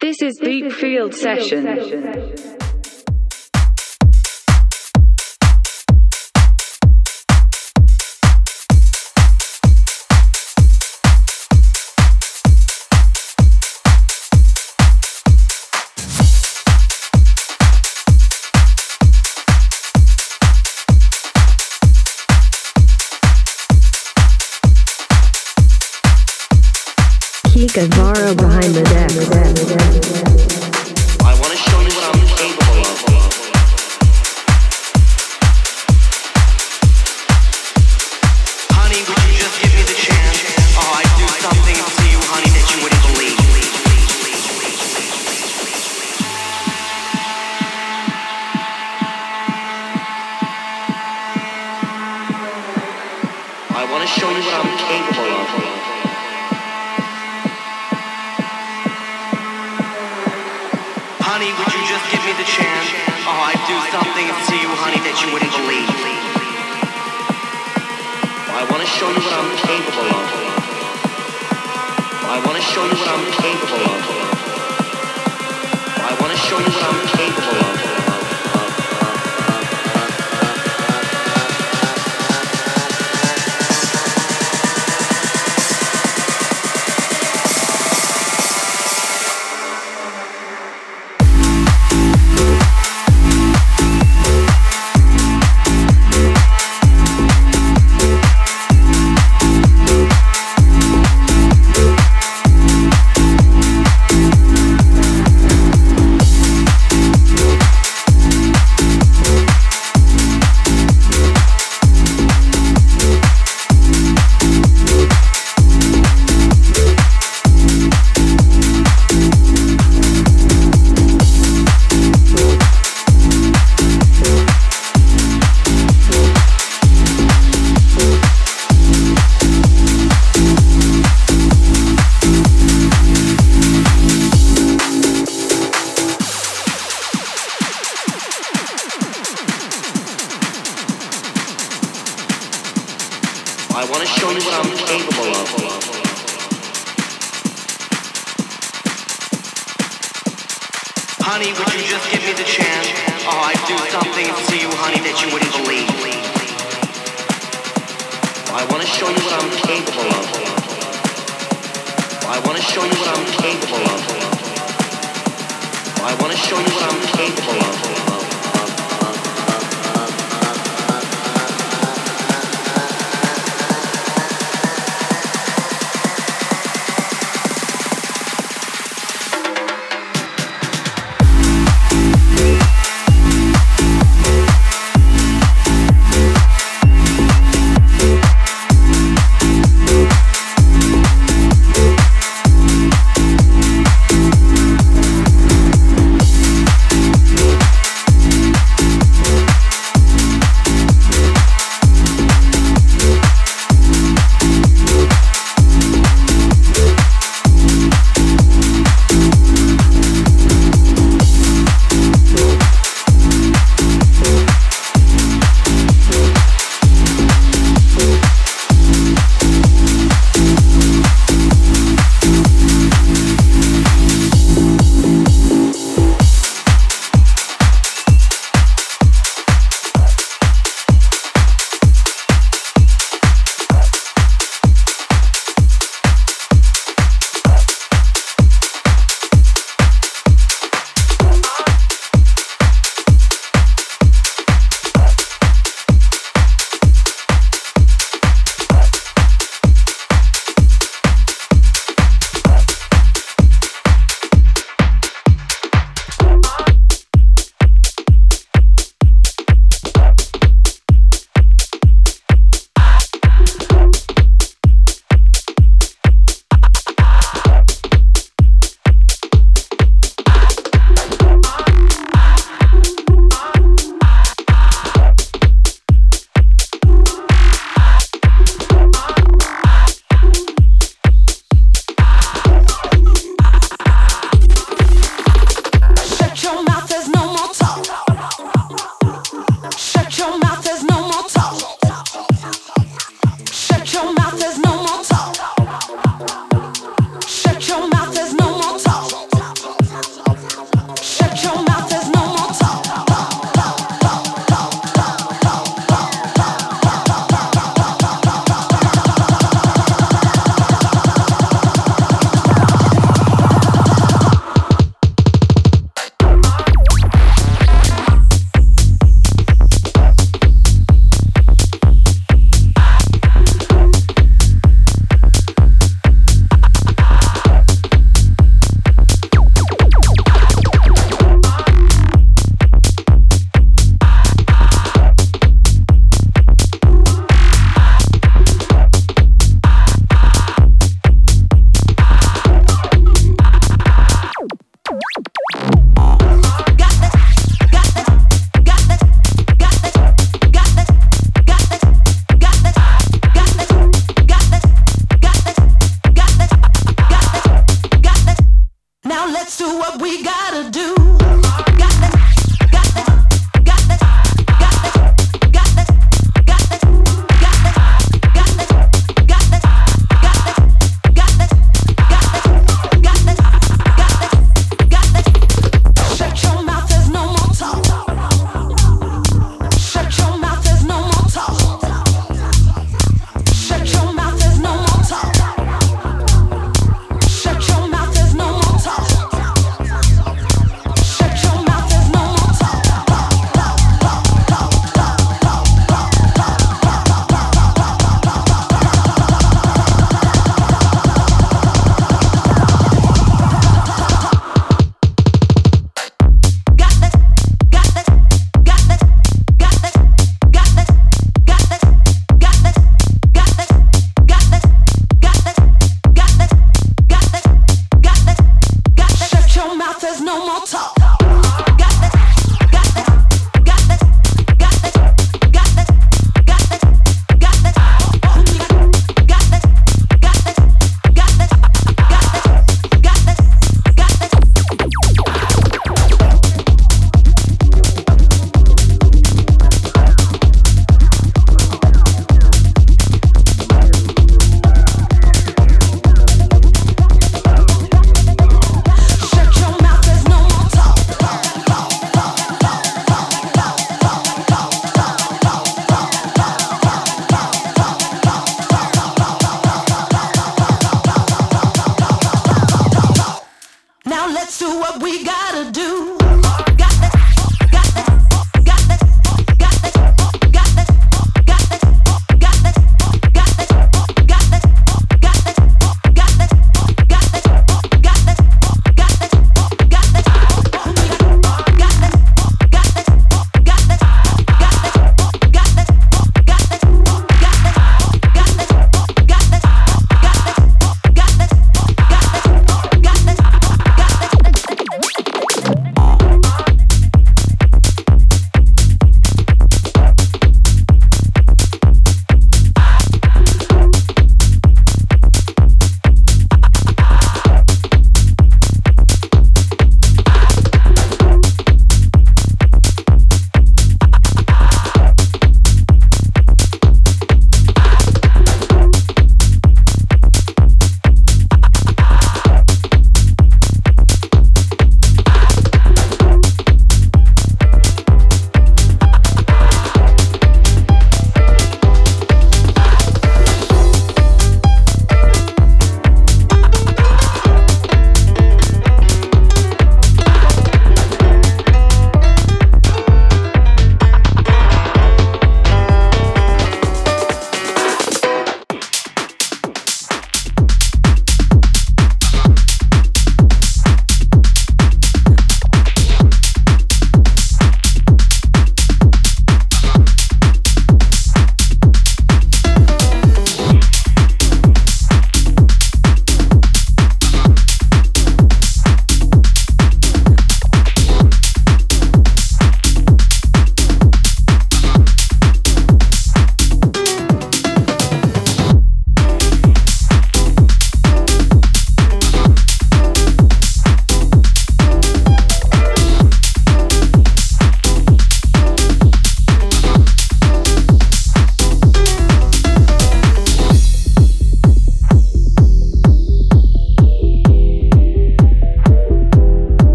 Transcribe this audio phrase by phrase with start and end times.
[0.00, 2.69] This is Deep Field Session.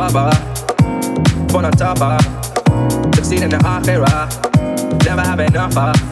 [0.00, 0.32] Abara,
[1.48, 2.20] born on top of,
[3.14, 6.10] succeed in the Akhirah, never have enough of.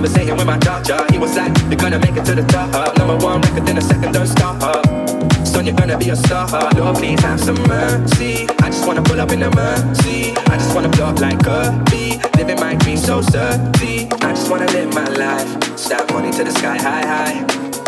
[0.00, 1.04] conversating with my doctor.
[1.12, 2.96] He was like, You're gonna make it to the top.
[2.96, 4.56] Number one record, then a second, third star.
[4.58, 6.48] Uh, son, you're gonna be a star.
[6.74, 8.46] Lord, please have some mercy.
[8.60, 10.32] I just wanna pull up in a mercy.
[10.52, 12.18] I just wanna blow up like a bee.
[12.38, 14.19] Living my dream so certainly.
[14.30, 15.76] I just wanna live my life.
[15.76, 17.44] Stop pointing to the sky high high.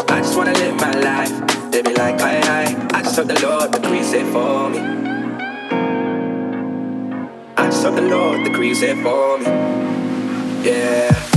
[0.09, 1.70] I just wanna live my life.
[1.70, 2.88] They be like high high.
[2.93, 4.80] I just hope the Lord decrees it for me.
[7.57, 9.45] I just hope the Lord decrees it for me.
[10.68, 11.32] Yeah.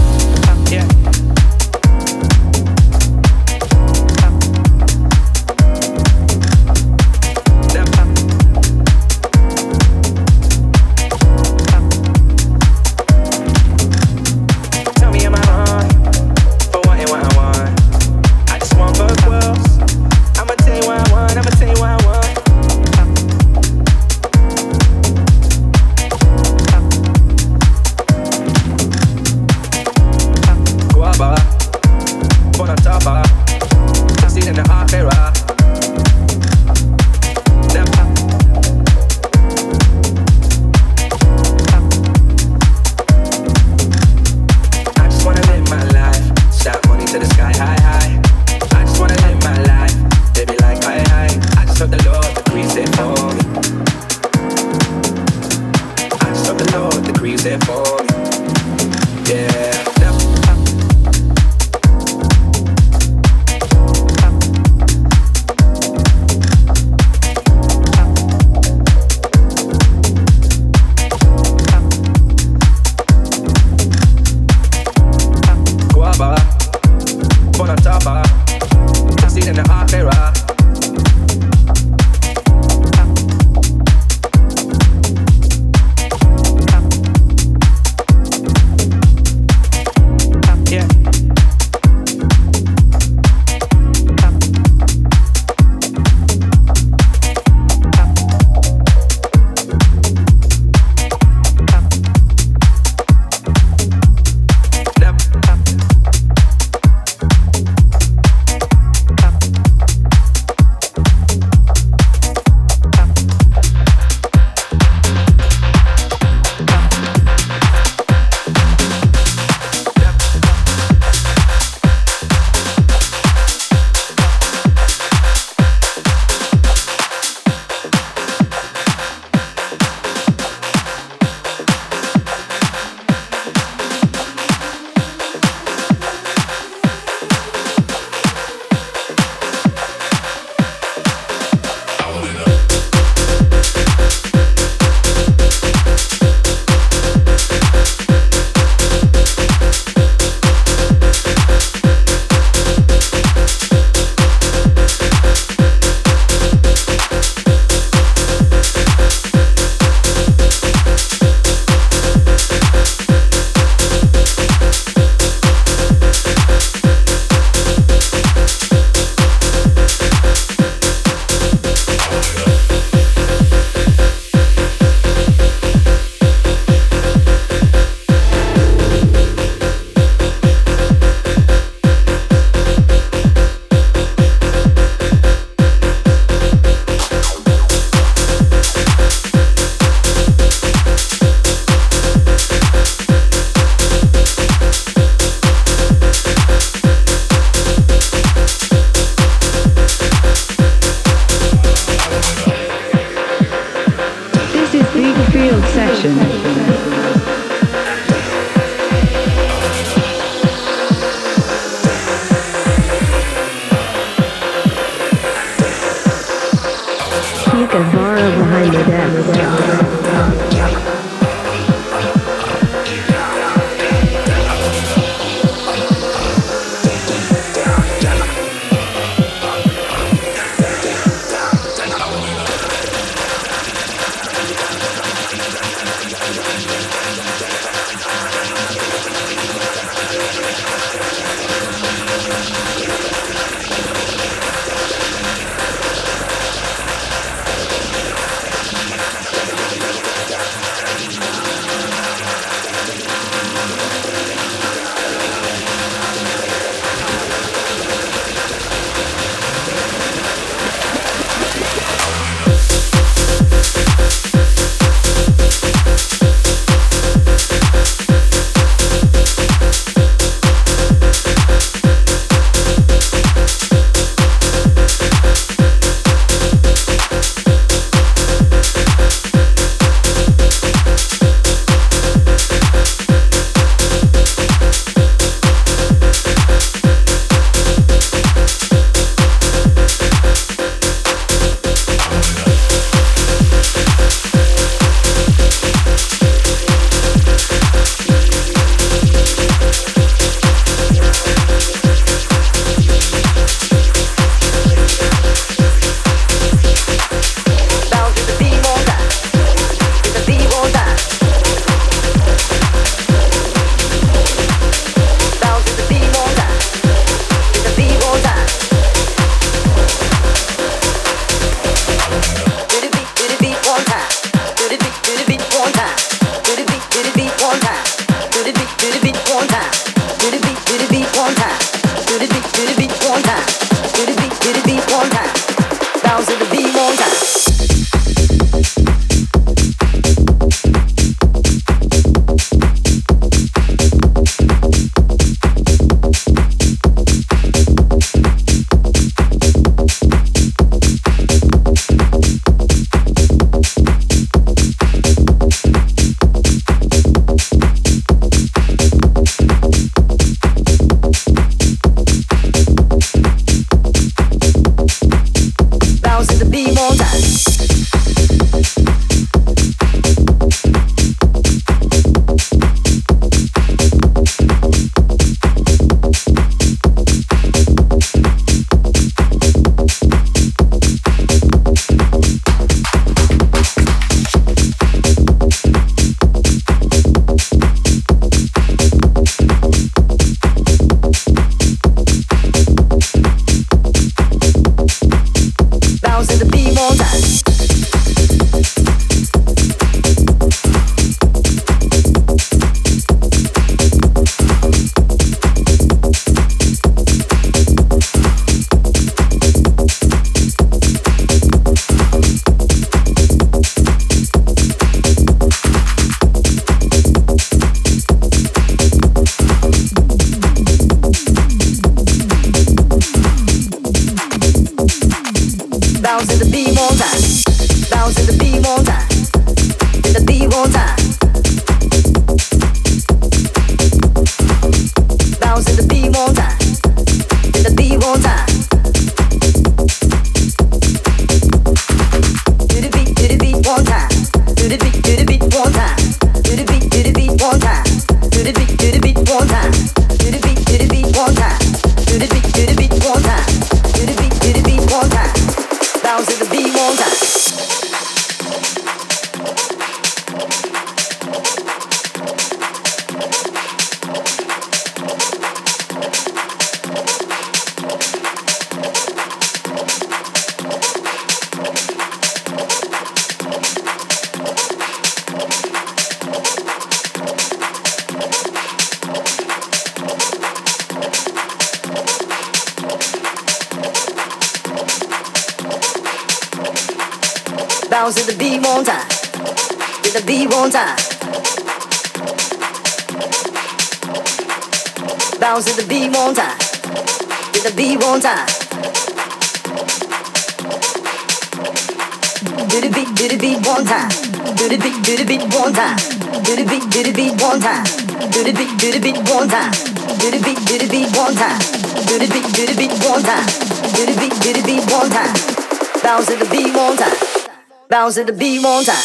[518.16, 519.05] To the beat one time.